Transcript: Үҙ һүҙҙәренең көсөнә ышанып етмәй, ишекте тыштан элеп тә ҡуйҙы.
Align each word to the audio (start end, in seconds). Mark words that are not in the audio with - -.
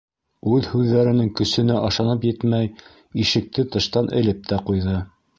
Үҙ 0.53 0.67
һүҙҙәренең 0.69 1.27
көсөнә 1.39 1.75
ышанып 1.89 2.25
етмәй, 2.27 2.71
ишекте 3.25 3.65
тыштан 3.75 4.09
элеп 4.23 4.41
тә 4.53 4.59
ҡуйҙы. 4.71 4.97